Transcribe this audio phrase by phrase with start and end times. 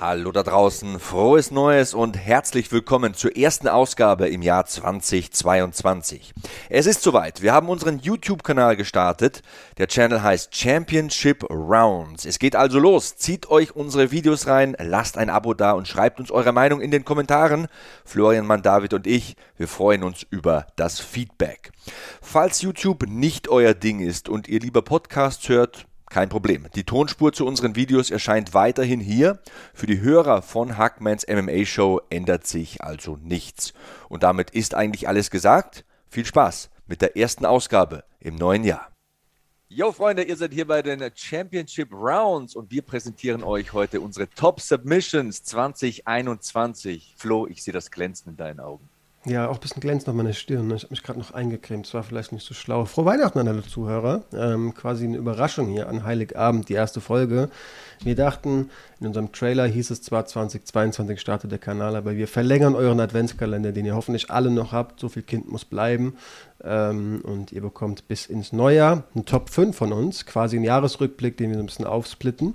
[0.00, 6.32] Hallo da draußen, frohes Neues und herzlich willkommen zur ersten Ausgabe im Jahr 2022.
[6.70, 9.42] Es ist soweit, wir haben unseren YouTube-Kanal gestartet.
[9.76, 12.24] Der Channel heißt Championship Rounds.
[12.24, 16.18] Es geht also los, zieht euch unsere Videos rein, lasst ein Abo da und schreibt
[16.18, 17.68] uns eure Meinung in den Kommentaren.
[18.06, 21.72] Florian Mann, David und ich, wir freuen uns über das Feedback.
[22.22, 26.66] Falls YouTube nicht euer Ding ist und ihr lieber Podcasts hört, kein Problem.
[26.74, 29.38] Die Tonspur zu unseren Videos erscheint weiterhin hier.
[29.72, 33.72] Für die Hörer von Hackmans MMA Show ändert sich also nichts.
[34.08, 35.84] Und damit ist eigentlich alles gesagt.
[36.08, 38.90] Viel Spaß mit der ersten Ausgabe im neuen Jahr.
[39.68, 44.28] Yo Freunde, ihr seid hier bei den Championship Rounds und wir präsentieren euch heute unsere
[44.28, 47.14] Top Submissions 2021.
[47.16, 48.88] Flo, ich sehe das Glänzen in deinen Augen.
[49.26, 50.68] Ja, auch ein bisschen glänzt noch meine Stirn.
[50.68, 50.76] Ne?
[50.76, 51.84] Ich habe mich gerade noch eingecremt.
[51.84, 52.86] Das war vielleicht nicht so schlau.
[52.86, 54.22] Frohe Weihnachten an alle Zuhörer.
[54.32, 57.50] Ähm, quasi eine Überraschung hier an Heiligabend, die erste Folge.
[58.02, 62.74] Wir dachten, in unserem Trailer hieß es zwar 2022 startet der Kanal, aber wir verlängern
[62.74, 64.98] euren Adventskalender, den ihr hoffentlich alle noch habt.
[65.00, 66.16] So viel Kind muss bleiben.
[66.64, 70.24] Ähm, und ihr bekommt bis ins Neujahr einen Top 5 von uns.
[70.24, 72.54] Quasi einen Jahresrückblick, den wir so ein bisschen aufsplitten,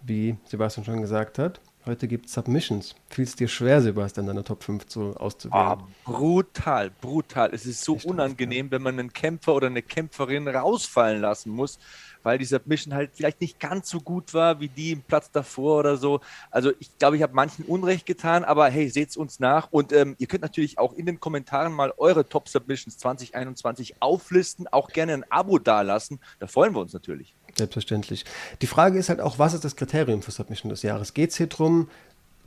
[0.00, 1.60] wie Sebastian schon gesagt hat.
[1.86, 2.94] Heute gibt es Submissions.
[3.10, 5.82] Fiel es dir schwer, Sebastian, deine Top 5 zu, auszuwählen?
[6.06, 7.50] Oh, brutal, brutal.
[7.52, 11.78] Es ist so Echt unangenehm, wenn man einen Kämpfer oder eine Kämpferin rausfallen lassen muss,
[12.22, 15.80] weil die Submission halt vielleicht nicht ganz so gut war wie die im Platz davor
[15.80, 16.20] oder so.
[16.50, 19.68] Also ich glaube, ich habe manchen Unrecht getan, aber hey, seht es uns nach.
[19.70, 24.66] Und ähm, ihr könnt natürlich auch in den Kommentaren mal eure Top Submissions 2021 auflisten,
[24.68, 26.18] auch gerne ein Abo dalassen.
[26.38, 27.34] Da freuen wir uns natürlich.
[27.56, 28.24] Selbstverständlich.
[28.62, 31.14] Die Frage ist halt auch, was ist das Kriterium für Submission des Jahres?
[31.14, 31.88] Geht es hier drum,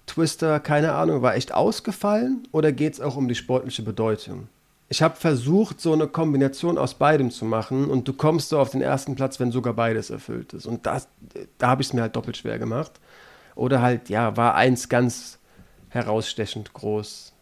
[0.05, 4.47] Twister, keine Ahnung, war echt ausgefallen oder geht es auch um die sportliche Bedeutung?
[4.89, 8.69] Ich habe versucht, so eine Kombination aus beidem zu machen und du kommst so auf
[8.69, 10.65] den ersten Platz, wenn sogar beides erfüllt ist.
[10.65, 11.09] Und das,
[11.57, 12.93] da habe ich es mir halt doppelt schwer gemacht.
[13.55, 15.39] Oder halt, ja, war eins ganz
[15.89, 17.33] herausstechend groß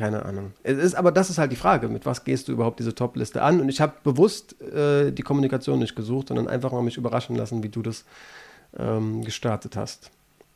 [0.00, 0.54] keine Ahnung.
[0.62, 3.42] Es ist, aber das ist halt die Frage, mit was gehst du überhaupt diese Top-Liste
[3.42, 3.60] an?
[3.60, 7.62] Und ich habe bewusst äh, die Kommunikation nicht gesucht, sondern einfach mal mich überraschen lassen,
[7.62, 8.06] wie du das
[8.78, 10.10] ähm, gestartet hast.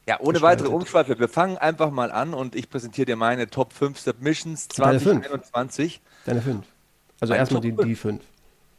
[0.08, 1.18] Ja, ohne weitere Umschweife.
[1.18, 6.00] Wir fangen einfach mal an und ich präsentiere dir meine Top 5 Submissions 2021.
[6.24, 6.64] Deine 5.
[7.20, 8.22] Also erstmal die, die 5.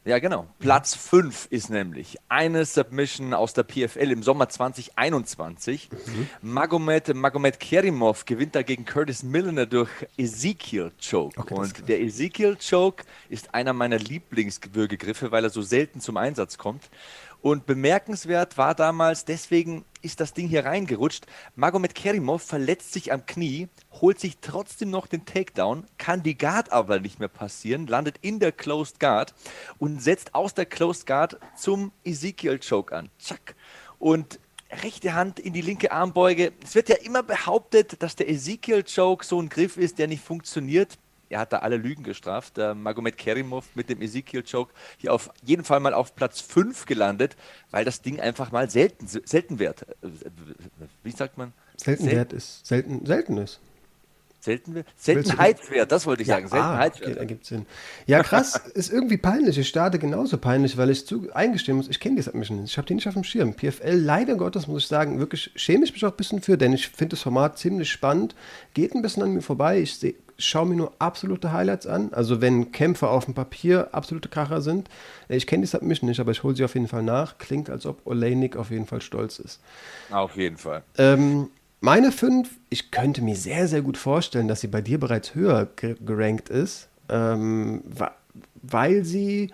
[0.06, 0.46] Ja, genau.
[0.60, 5.90] Platz 5 ist nämlich eine Submission aus der PFL im Sommer 2021.
[5.92, 6.30] Mhm.
[6.44, 11.40] Magomed, Magomed Kerimov gewinnt dagegen Curtis Milliner durch Ezekiel Choke.
[11.40, 16.60] Okay, Und der Ezekiel Choke ist einer meiner Lieblingswürgegriffe, weil er so selten zum Einsatz
[16.60, 16.84] kommt.
[17.46, 21.28] Und bemerkenswert war damals, deswegen ist das Ding hier reingerutscht.
[21.54, 23.68] Magomed Kerimov verletzt sich am Knie,
[24.02, 28.40] holt sich trotzdem noch den Takedown, kann die Guard aber nicht mehr passieren, landet in
[28.40, 29.36] der Closed Guard
[29.78, 33.12] und setzt aus der Closed Guard zum Ezekiel Choke an.
[33.20, 33.54] Zack.
[34.00, 34.40] Und
[34.82, 36.52] rechte Hand in die linke Armbeuge.
[36.64, 40.24] Es wird ja immer behauptet, dass der Ezekiel Choke so ein Griff ist, der nicht
[40.24, 40.98] funktioniert
[41.30, 42.58] er hat da alle Lügen gestraft.
[42.58, 46.86] Der Magomed Kerimov mit dem Ezekiel Choke hier auf jeden Fall mal auf Platz 5
[46.86, 47.36] gelandet,
[47.72, 49.86] weil das Ding einfach mal selten, selten wert.
[51.04, 51.54] Wie sagt man?
[51.78, 52.66] Selten, selten wert ist.
[52.66, 53.60] Selten, selten ist.
[54.46, 56.48] Selten, Seltenheitswert, das wollte ich ja, sagen.
[56.50, 57.18] Seltenheitswert.
[57.18, 57.66] Ah, ergibt Sinn.
[58.06, 59.58] Ja, krass, ist irgendwie peinlich.
[59.58, 62.72] Ich starte genauso peinlich, weil ich zu eingestehen muss, ich kenne die Submission nicht.
[62.72, 63.56] Ich habe die nicht auf dem Schirm.
[63.56, 66.74] PFL, leider Gottes, muss ich sagen, wirklich schäme ich mich auch ein bisschen für, denn
[66.74, 68.36] ich finde das Format ziemlich spannend.
[68.76, 69.80] Geht ein bisschen an mir vorbei.
[69.80, 72.14] Ich sehe schaue mir nur absolute Highlights an.
[72.14, 74.90] Also wenn Kämpfe auf dem Papier absolute Kracher sind.
[75.30, 77.38] Ich kenne die Submission nicht, aber ich hole sie auf jeden Fall nach.
[77.38, 79.62] Klingt, als ob Oleinik auf jeden Fall stolz ist.
[80.12, 80.84] Auf jeden Fall.
[80.98, 81.50] Ähm,
[81.86, 85.68] meine fünf, ich könnte mir sehr, sehr gut vorstellen, dass sie bei dir bereits höher
[86.04, 87.84] gerankt ist, ähm,
[88.64, 89.54] weil sie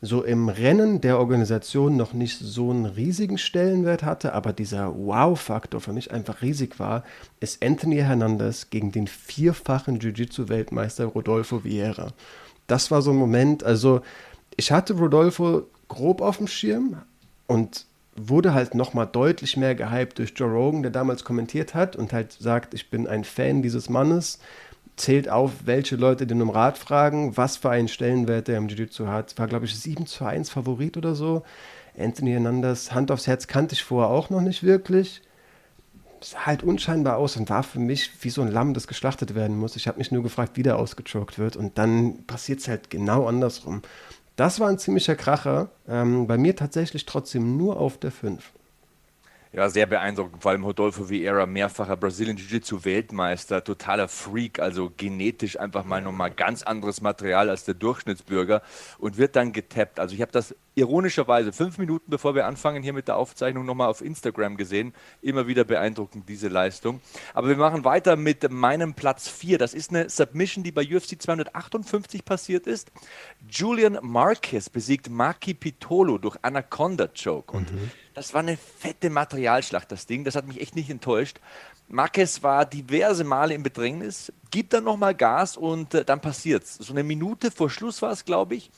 [0.00, 5.80] so im Rennen der Organisation noch nicht so einen riesigen Stellenwert hatte, aber dieser Wow-Faktor
[5.80, 7.04] für mich einfach riesig war,
[7.38, 12.08] ist Anthony Hernandez gegen den vierfachen Jiu-Jitsu-Weltmeister Rodolfo Vieira.
[12.66, 14.00] Das war so ein Moment, also
[14.56, 16.96] ich hatte Rodolfo grob auf dem Schirm
[17.46, 17.86] und
[18.20, 22.32] wurde halt nochmal deutlich mehr gehypt durch Joe Rogan, der damals kommentiert hat und halt
[22.32, 24.38] sagt, ich bin ein Fan dieses Mannes
[24.98, 29.06] zählt auf, welche Leute den um Rat fragen, was für einen Stellenwert der im Jiu-Jitsu
[29.06, 29.38] hat.
[29.38, 31.42] War, glaube ich, 7 zu 1 Favorit oder so.
[31.98, 35.22] Anthony Hernandez, Hand aufs Herz kannte ich vorher auch noch nicht wirklich.
[36.20, 39.56] sah halt unscheinbar aus und war für mich wie so ein Lamm, das geschlachtet werden
[39.56, 39.76] muss.
[39.76, 43.26] Ich habe mich nur gefragt, wie der ausgechoked wird und dann passiert es halt genau
[43.26, 43.82] andersrum.
[44.38, 45.72] Das war ein ziemlicher Kracher.
[45.88, 48.52] Ähm, bei mir tatsächlich trotzdem nur auf der 5.
[49.52, 50.42] Ja, sehr beeindruckend.
[50.42, 56.62] Vor allem Rodolfo Vieira, mehrfacher Brazilian Jiu-Jitsu-Weltmeister, totaler Freak, also genetisch einfach mal nochmal ganz
[56.62, 58.60] anderes Material als der Durchschnittsbürger
[58.98, 60.00] und wird dann getappt.
[60.00, 63.88] Also ich habe das ironischerweise fünf Minuten bevor wir anfangen hier mit der Aufzeichnung nochmal
[63.88, 64.92] auf Instagram gesehen.
[65.22, 67.00] Immer wieder beeindruckend diese Leistung.
[67.32, 69.56] Aber wir machen weiter mit meinem Platz 4.
[69.56, 72.92] Das ist eine Submission, die bei UFC 258 passiert ist.
[73.48, 77.56] Julian Marquez besiegt Maki Pitolo durch Anaconda Choke.
[77.56, 80.24] Und mhm das war eine fette Materialschlacht, das Ding.
[80.24, 81.40] Das hat mich echt nicht enttäuscht.
[81.90, 86.74] Marquez war diverse Male im Bedrängnis, gibt dann nochmal Gas und äh, dann passiert's.
[86.74, 88.70] So eine Minute vor Schluss war es, glaube ich.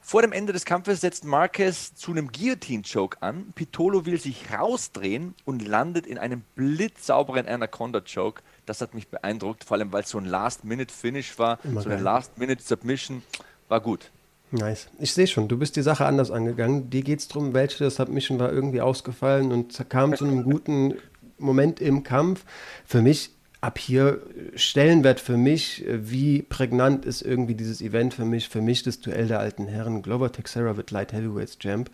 [0.00, 3.52] Vor dem Ende des Kampfes setzt Marquez zu einem Guillotine-Choke an.
[3.54, 8.42] Pitolo will sich rausdrehen und landet in einem blitzsauberen Anaconda-Choke.
[8.66, 12.00] Das hat mich beeindruckt, vor allem weil es so ein Last-Minute-Finish war, Immer so eine
[12.00, 13.22] Last-Minute-Submission.
[13.68, 14.10] War gut.
[14.52, 14.88] Nice.
[14.98, 16.88] Ich sehe schon, du bist die Sache anders angegangen.
[16.88, 20.94] Dir geht es darum, welche Submission war irgendwie ausgefallen und kam zu einem guten
[21.38, 22.44] Moment im Kampf.
[22.84, 24.22] Für mich ab hier
[24.54, 29.26] Stellenwert für mich, wie prägnant ist irgendwie dieses Event für mich, für mich das Duell
[29.26, 30.02] der alten Herren.
[30.02, 31.90] Glover Texera wird Light Heavyweights Champ.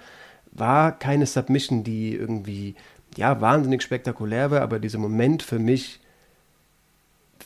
[0.50, 2.74] War keine Submission, die irgendwie,
[3.16, 6.00] ja, wahnsinnig spektakulär war, aber dieser Moment für mich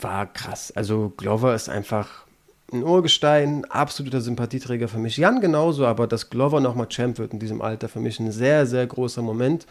[0.00, 0.72] war krass.
[0.72, 2.25] Also Glover ist einfach
[2.72, 5.16] ein Urgestein, absoluter Sympathieträger für mich.
[5.16, 8.66] Jan genauso, aber dass Glover nochmal Champ wird in diesem Alter, für mich ein sehr,
[8.66, 9.66] sehr großer Moment.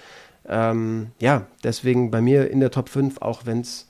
[0.48, 3.88] Ähm, ja, deswegen bei mir in der Top 5, auch wenn es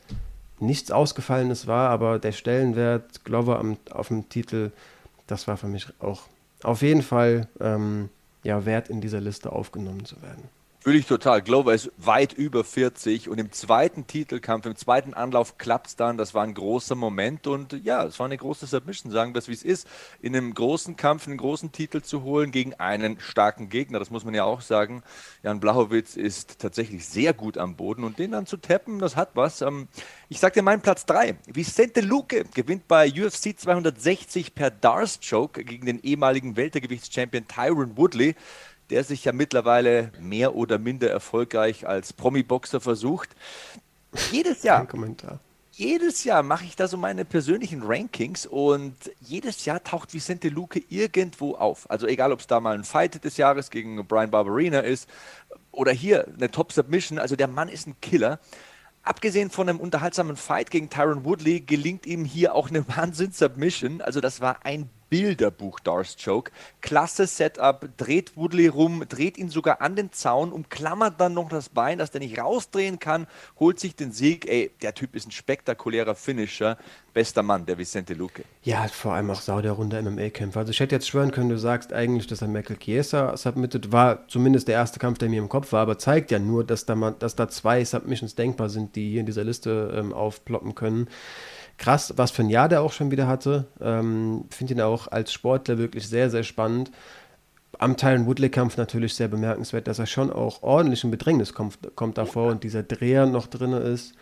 [0.60, 4.72] nichts Ausgefallenes war, aber der Stellenwert Glover am, auf dem Titel,
[5.28, 6.24] das war für mich auch
[6.64, 8.10] auf jeden Fall ähm,
[8.44, 10.50] ja, wert, in dieser Liste aufgenommen zu werden.
[10.86, 11.42] Fühle ich total.
[11.42, 16.16] Glover ist weit über 40 und im zweiten Titelkampf, im zweiten Anlauf klappt es dann.
[16.16, 19.48] Das war ein großer Moment und ja, es war eine große Submission, sagen wir es
[19.48, 19.88] wie es ist.
[20.22, 24.26] In einem großen Kampf einen großen Titel zu holen gegen einen starken Gegner, das muss
[24.26, 25.02] man ja auch sagen.
[25.42, 29.32] Jan Blachowitz ist tatsächlich sehr gut am Boden und den dann zu tappen, das hat
[29.34, 29.62] was.
[29.62, 29.88] Ähm,
[30.30, 31.36] ich sag dir meinen Platz 3.
[31.48, 38.36] Vicente Luque gewinnt bei UFC 260 per Darce Choke gegen den ehemaligen Weltergewichtschampion Tyron Woodley
[38.90, 43.30] der sich ja mittlerweile mehr oder minder erfolgreich als Promi-Boxer versucht.
[44.32, 44.88] Jedes Jahr.
[45.78, 50.82] Jedes Jahr mache ich da so meine persönlichen Rankings und jedes Jahr taucht Vicente Luque
[50.88, 51.90] irgendwo auf.
[51.92, 55.10] Also egal, ob es da mal ein Fight des Jahres gegen Brian Barberina ist
[55.72, 57.20] oder hier eine Top Submission.
[57.20, 58.40] Also der Mann ist ein Killer.
[59.04, 64.02] Abgesehen von einem unterhaltsamen Fight gegen Tyron Woodley gelingt ihm hier auch eine Wahnsinn-Submission.
[64.02, 66.52] Also das war ein Bilderbuch Darce Choke.
[66.82, 71.70] Klasse Setup, dreht Woodley rum, dreht ihn sogar an den Zaun, umklammert dann noch das
[71.70, 73.28] Bein, dass der nicht rausdrehen kann,
[73.60, 74.48] holt sich den Sieg.
[74.50, 76.78] Ey, der Typ ist ein spektakulärer Finisher.
[77.14, 78.44] Bester Mann, der Vicente Luque.
[78.64, 80.60] Ja, vor allem auch sau der runde MMA-Kämpfer.
[80.60, 84.28] Also ich hätte jetzt schwören können, du sagst eigentlich, dass er Michael Chiesa submitted war,
[84.28, 86.96] zumindest der erste Kampf, der mir im Kopf war, aber zeigt ja nur, dass da,
[86.96, 91.08] man, dass da zwei Submissions denkbar sind, die hier in dieser Liste ähm, aufploppen können
[91.78, 93.66] krass, was für ein Jahr der auch schon wieder hatte.
[93.82, 96.92] Ähm, Finde ihn auch als Sportler wirklich sehr, sehr spannend.
[97.78, 102.18] Am Tyron Woodley-Kampf natürlich sehr bemerkenswert, dass er schon auch ordentlich in Bedrängnis kommt, kommt
[102.18, 104.14] davor und dieser Dreher noch drin ist.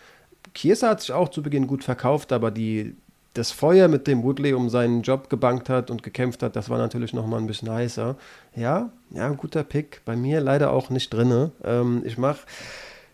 [0.54, 2.96] Kiersa hat sich auch zu Beginn gut verkauft, aber die,
[3.34, 6.80] das Feuer, mit dem Woodley um seinen Job gebankt hat und gekämpft hat, das war
[6.80, 8.16] natürlich nochmal ein bisschen heißer.
[8.56, 10.02] Ja, ja, guter Pick.
[10.06, 11.52] Bei mir leider auch nicht drin.
[11.64, 12.42] Ähm, ich mache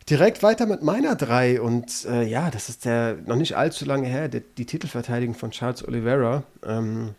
[0.10, 4.08] direkt weiter mit meiner drei und äh, ja, das ist der noch nicht allzu lange
[4.08, 6.44] her, die, die Titelverteidigung von Charles Oliveira.
[6.66, 7.16] Ähm,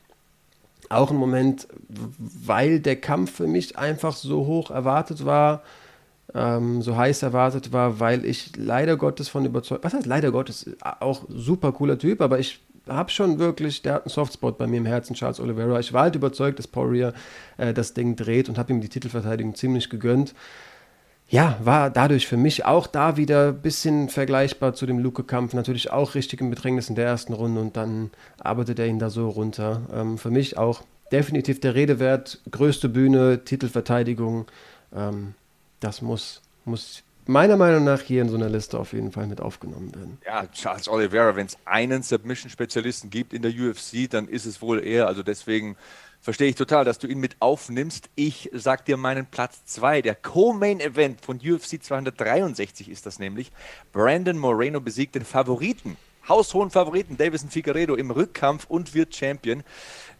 [0.88, 5.62] auch ein Moment, weil der Kampf für mich einfach so hoch erwartet war,
[6.34, 10.68] ähm, so heiß erwartet war, weil ich leider Gottes von überzeugt, was heißt leider Gottes,
[10.80, 14.78] auch super cooler Typ, aber ich habe schon wirklich, der hat einen Softspot bei mir
[14.78, 15.78] im Herzen, Charles Oliveira.
[15.78, 17.12] Ich war halt überzeugt, dass Poirier
[17.56, 20.34] äh, das Ding dreht und habe ihm die Titelverteidigung ziemlich gegönnt
[21.30, 25.54] ja, war dadurch für mich auch da wieder ein bisschen vergleichbar zu dem Luke-Kampf.
[25.54, 28.10] Natürlich auch richtig im Bedrängnis in der ersten Runde und dann
[28.40, 29.82] arbeitet er ihn da so runter.
[29.94, 30.82] Ähm, für mich auch
[31.12, 32.40] definitiv der Rede wert.
[32.50, 34.46] Größte Bühne, Titelverteidigung.
[34.92, 35.34] Ähm,
[35.78, 39.40] das muss, muss meiner Meinung nach hier in so einer Liste auf jeden Fall mit
[39.40, 40.18] aufgenommen werden.
[40.26, 44.84] Ja, Charles Oliveira, wenn es einen Submission-Spezialisten gibt in der UFC, dann ist es wohl
[44.84, 45.06] er.
[45.06, 45.76] Also deswegen
[46.20, 48.10] verstehe ich total, dass du ihn mit aufnimmst.
[48.14, 50.02] Ich sag dir meinen Platz 2.
[50.02, 53.50] Der Co-Main-Event von UFC 263 ist das nämlich.
[53.92, 55.96] Brandon Moreno besiegt den Favoriten
[56.30, 59.62] haushohen Favoriten Davison Figueredo im Rückkampf und wird Champion.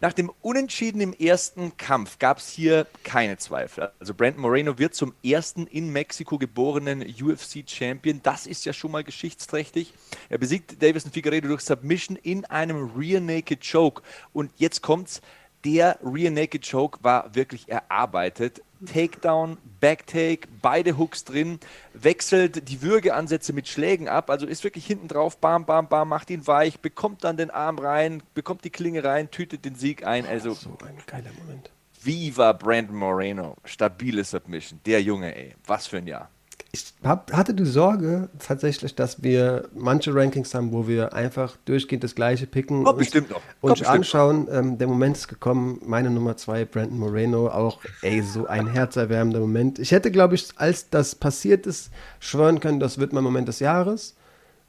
[0.01, 3.91] Nach dem Unentschieden im ersten Kampf gab es hier keine Zweifel.
[3.99, 8.21] Also Brandon Moreno wird zum ersten in Mexiko geborenen UFC-Champion.
[8.23, 9.93] Das ist ja schon mal geschichtsträchtig.
[10.29, 14.03] Er besiegt Davison Figueredo durch Submission in einem Rear Naked Choke.
[14.33, 15.21] Und jetzt kommt's.
[15.63, 18.61] Der Rear Naked Choke war wirklich erarbeitet.
[18.85, 21.59] Takedown, Backtake, beide Hooks drin,
[21.93, 26.31] wechselt die Würgeansätze mit Schlägen ab, also ist wirklich hinten drauf, bam, bam, bam, macht
[26.31, 30.25] ihn weich, bekommt dann den Arm rein, bekommt die Klinge rein, tütet den Sieg ein.
[30.25, 31.69] Also so ein geiler Moment.
[32.01, 36.31] Viva Brandon Moreno, stabile Submission, der Junge, ey, was für ein Jahr
[36.73, 42.03] ich hab, hatte die Sorge tatsächlich, dass wir manche Rankings haben, wo wir einfach durchgehend
[42.03, 43.41] das gleiche picken Kommt und, bestimmt noch.
[43.59, 44.47] und anschauen.
[44.49, 49.41] Ähm, der Moment ist gekommen, meine Nummer zwei, Brandon Moreno, auch ey, so ein herzerwärmender
[49.41, 49.79] Moment.
[49.79, 53.59] Ich hätte, glaube ich, als das passiert ist, schwören können, das wird mein Moment des
[53.59, 54.15] Jahres.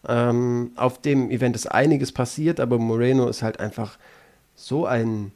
[0.09, 3.97] Ähm, auf dem Event ist einiges passiert, aber Moreno ist halt einfach
[4.57, 5.31] so ein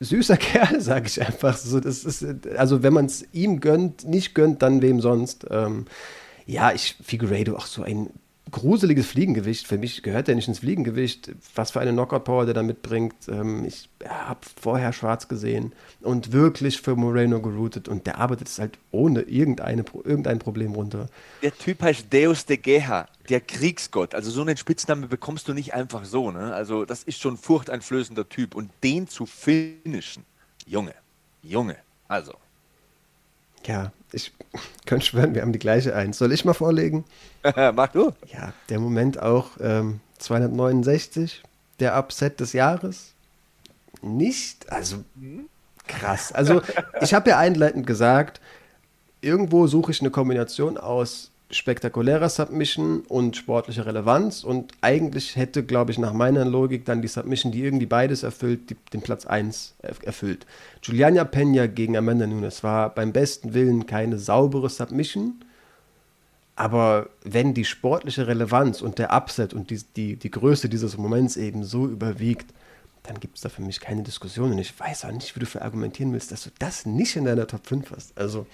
[0.00, 1.56] süßer Kerl, sage ich einfach.
[1.56, 2.24] So, das ist,
[2.56, 5.46] also wenn man es ihm gönnt, nicht gönnt, dann wem sonst.
[5.50, 5.86] Ähm,
[6.46, 8.10] ja, ich Figueiredo auch so ein
[8.50, 9.66] gruseliges Fliegengewicht.
[9.66, 11.30] Für mich gehört er nicht ins Fliegengewicht.
[11.54, 13.14] Was für eine Knockout-Power der da mitbringt.
[13.28, 18.58] Ähm, ich habe vorher schwarz gesehen und wirklich für Moreno geroutet und der arbeitet es
[18.58, 21.08] halt ohne irgendeine, irgendein Problem runter.
[21.42, 24.14] Der Typ heißt Deus de Geha, der Kriegsgott.
[24.14, 26.30] Also so einen Spitznamen bekommst du nicht einfach so.
[26.30, 26.52] Ne?
[26.54, 30.24] Also das ist schon furchteinflößender Typ und den zu finishen,
[30.66, 30.94] Junge,
[31.42, 31.76] Junge,
[32.08, 32.34] also.
[33.64, 34.32] Ja, ich
[34.86, 36.18] könnte schwören, wir haben die gleiche Eins.
[36.18, 37.04] Soll ich mal vorlegen?
[37.74, 38.12] Mach du.
[38.32, 41.42] Ja, der Moment auch ähm, 269,
[41.80, 43.14] der Upset des Jahres.
[44.02, 45.04] Nicht, also
[45.86, 46.32] krass.
[46.32, 46.62] Also
[47.00, 48.40] ich habe ja einleitend gesagt,
[49.20, 54.42] irgendwo suche ich eine Kombination aus spektakulärer Submission und sportlicher Relevanz.
[54.42, 58.70] Und eigentlich hätte, glaube ich, nach meiner Logik dann die Submission, die irgendwie beides erfüllt,
[58.70, 60.46] die, den Platz 1 erfüllt.
[60.82, 65.44] Juliana Pena gegen Amanda Nunes war beim besten Willen keine saubere Submission.
[66.56, 71.36] Aber wenn die sportliche Relevanz und der Upset und die, die, die Größe dieses Moments
[71.36, 72.52] eben so überwiegt,
[73.02, 74.52] dann gibt es da für mich keine Diskussion.
[74.52, 77.24] Und ich weiß auch nicht, wie du für argumentieren willst, dass du das nicht in
[77.24, 78.16] deiner Top 5 hast.
[78.18, 78.46] Also,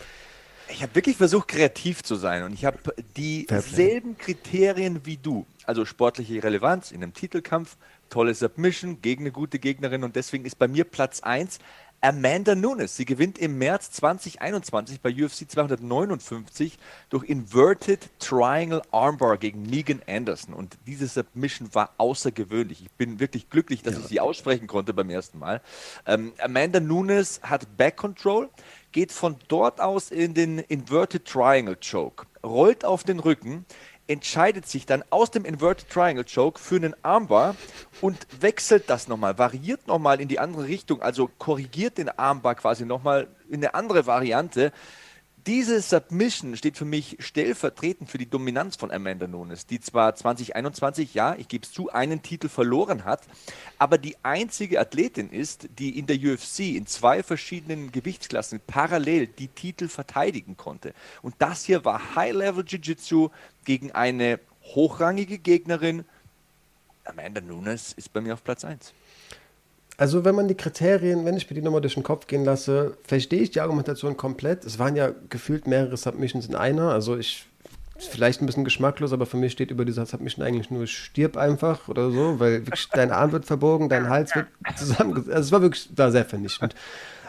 [0.71, 2.79] ich habe wirklich versucht, kreativ zu sein und ich habe
[3.17, 5.47] dieselben Kriterien wie du.
[5.65, 7.77] Also sportliche Relevanz in einem Titelkampf,
[8.11, 11.59] tolle Submission gegen eine gute Gegnerin und deswegen ist bei mir Platz 1
[12.01, 12.97] Amanda Nunes.
[12.97, 16.79] Sie gewinnt im März 2021 bei UFC 259
[17.11, 20.55] durch Inverted Triangle Armbar gegen Megan Anderson.
[20.55, 22.83] Und diese Submission war außergewöhnlich.
[22.83, 24.01] Ich bin wirklich glücklich, dass ja.
[24.01, 25.61] ich sie aussprechen konnte beim ersten Mal.
[26.07, 28.49] Ähm, Amanda Nunes hat Back Control
[28.93, 33.67] geht von dort aus in den Inverted Triangle Choke, rollt auf den Rücken,
[34.07, 37.55] entscheidet sich dann aus dem Inverted Triangle Choke für einen Armbar
[38.01, 42.87] und wechselt das nochmal, variiert nochmal in die andere Richtung, also korrigiert den Armbar quasi
[42.87, 44.73] nochmal in eine andere Variante
[45.49, 51.15] diese Submission steht für mich stellvertretend für die Dominanz von Amanda Nunes, die zwar 2021,
[51.15, 53.23] ja, ich gebe es zu, einen Titel verloren hat,
[53.79, 59.49] aber die einzige Athletin ist, die in der UFC in zwei verschiedenen Gewichtsklassen parallel die
[59.49, 60.93] Titel verteidigen konnte.
[61.23, 63.31] Und das hier war High-Level Jiu-Jitsu
[63.65, 64.41] gegen eine
[64.75, 66.05] hochrangige Gegnerin.
[67.05, 68.93] Amanda Nunes ist bei mir auf Platz 1.
[69.99, 72.97] Also wenn man die Kriterien, wenn ich mir die nochmal durch den Kopf gehen lasse,
[73.03, 74.65] verstehe ich die Argumentation komplett.
[74.65, 76.93] Es waren ja gefühlt mehrere Submissions in einer.
[76.93, 77.47] Also ich,
[77.99, 81.89] vielleicht ein bisschen geschmacklos, aber für mich steht über dieser Submission eigentlich nur stirb einfach
[81.89, 85.35] oder so, weil wirklich dein Arm wird verbogen, dein Hals wird zusammengesetzt.
[85.35, 86.77] Also es war wirklich da sehr vernichtend.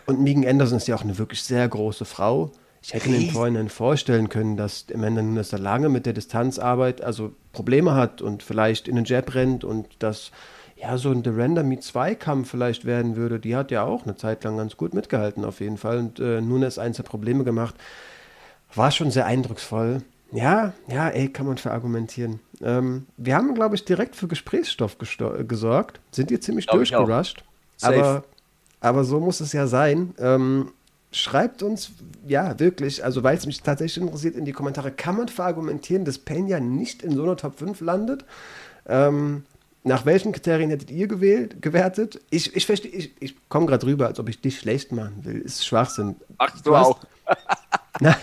[0.05, 2.51] Und Megan Anderson ist ja auch eine wirklich sehr große Frau.
[2.83, 7.01] Ich hätte mir im Vorhinein vorstellen können, dass Amanda Nunes da lange mit der Distanzarbeit
[7.01, 10.31] also Probleme hat und vielleicht in den Jab rennt und das
[10.79, 14.03] ja, so ein The Render Me 2 Kampf vielleicht werden würde, die hat ja auch
[14.03, 17.43] eine Zeit lang ganz gut mitgehalten auf jeden Fall und äh, Nunes eins der Probleme
[17.43, 17.75] gemacht.
[18.74, 20.03] War schon sehr eindrucksvoll.
[20.31, 22.39] Ja, ja, ey, kann man verargumentieren.
[22.62, 26.00] Ähm, wir haben, glaube ich, direkt für Gesprächsstoff gesorgt.
[26.12, 27.43] Sind hier ziemlich durchgerusht.
[27.81, 28.24] Aber,
[28.79, 30.13] aber so muss es ja sein.
[30.19, 30.71] Ähm,
[31.12, 31.91] schreibt uns,
[32.27, 36.19] ja, wirklich, also weil es mich tatsächlich interessiert, in die Kommentare, kann man verargumentieren, dass
[36.19, 38.24] Pena nicht in so einer Top 5 landet?
[38.88, 39.43] Ähm,
[39.83, 42.19] nach welchen Kriterien hättet ihr gewählt, gewertet?
[42.29, 45.39] Ich, ich verstehe, ich, ich komme gerade rüber, als ob ich dich schlecht machen will.
[45.39, 46.17] Ist Schwachsinn.
[46.38, 47.00] Ach, du, du hast, auch.
[48.01, 48.15] Nein,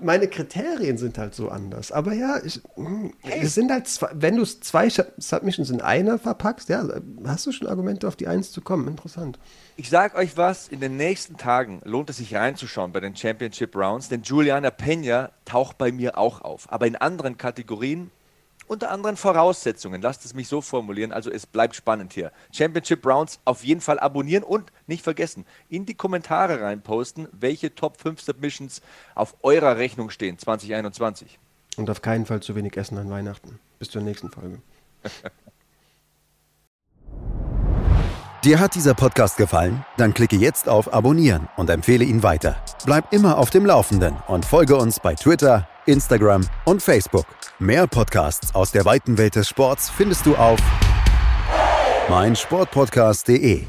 [0.00, 1.90] meine Kriterien sind halt so anders.
[1.90, 2.60] Aber ja, ich,
[3.22, 3.40] hey.
[3.42, 6.88] es sind halt zwei, wenn du zwei Submissions in einer verpackst, ja,
[7.26, 8.86] hast du schon Argumente, auf die Eins zu kommen.
[8.86, 9.38] Interessant.
[9.76, 13.74] Ich sag euch was, in den nächsten Tagen lohnt es sich reinzuschauen bei den Championship
[13.74, 16.70] Rounds, denn Juliana Pena taucht bei mir auch auf.
[16.70, 18.10] Aber in anderen Kategorien
[18.66, 20.02] unter anderen Voraussetzungen.
[20.02, 21.12] Lasst es mich so formulieren.
[21.12, 22.32] Also es bleibt spannend hier.
[22.52, 28.00] Championship Browns auf jeden Fall abonnieren und nicht vergessen, in die Kommentare reinposten, welche Top
[28.00, 28.82] 5 Submissions
[29.14, 31.38] auf eurer Rechnung stehen 2021.
[31.76, 33.58] Und auf keinen Fall zu wenig essen an Weihnachten.
[33.78, 34.60] Bis zur nächsten Folge.
[38.44, 39.86] Dir hat dieser Podcast gefallen?
[39.96, 42.62] Dann klicke jetzt auf Abonnieren und empfehle ihn weiter.
[42.84, 47.24] Bleib immer auf dem Laufenden und folge uns bei Twitter, Instagram und Facebook.
[47.60, 50.58] Mehr Podcasts aus der weiten Welt des Sports findest du auf
[52.08, 53.62] meinsportpodcast.de.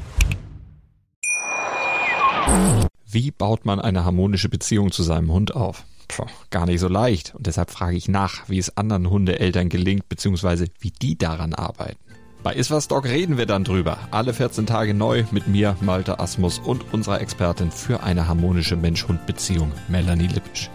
[3.08, 5.84] Wie baut man eine harmonische Beziehung zu seinem Hund auf?
[6.08, 7.36] Puh, gar nicht so leicht.
[7.36, 12.00] Und deshalb frage ich nach, wie es anderen Hundeeltern gelingt, beziehungsweise wie die daran arbeiten.
[12.42, 13.98] Bei Iswas Dog reden wir dann drüber.
[14.10, 19.70] Alle 14 Tage neu mit mir, Malte Asmus und unserer Expertin für eine harmonische Mensch-Hund-Beziehung,
[19.86, 20.70] Melanie Lippisch.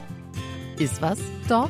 [0.80, 1.70] Iswas Dog?